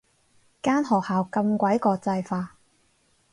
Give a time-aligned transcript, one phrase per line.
[0.63, 2.55] 間學校咁鬼國際化